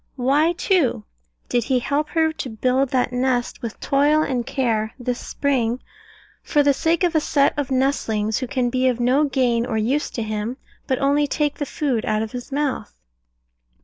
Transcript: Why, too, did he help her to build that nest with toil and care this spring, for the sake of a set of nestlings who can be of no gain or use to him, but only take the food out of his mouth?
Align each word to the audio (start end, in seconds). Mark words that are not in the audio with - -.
Why, 0.15 0.53
too, 0.53 1.03
did 1.47 1.65
he 1.65 1.77
help 1.77 2.09
her 2.09 2.33
to 2.33 2.49
build 2.49 2.89
that 2.89 3.11
nest 3.13 3.61
with 3.61 3.79
toil 3.79 4.23
and 4.23 4.47
care 4.47 4.95
this 4.97 5.19
spring, 5.19 5.79
for 6.41 6.63
the 6.63 6.73
sake 6.73 7.03
of 7.03 7.13
a 7.13 7.19
set 7.19 7.53
of 7.55 7.69
nestlings 7.69 8.39
who 8.39 8.47
can 8.47 8.71
be 8.71 8.87
of 8.87 8.99
no 8.99 9.25
gain 9.25 9.63
or 9.63 9.77
use 9.77 10.09
to 10.17 10.23
him, 10.23 10.57
but 10.87 10.97
only 10.97 11.27
take 11.27 11.59
the 11.59 11.67
food 11.67 12.03
out 12.07 12.23
of 12.23 12.31
his 12.31 12.51
mouth? 12.51 12.95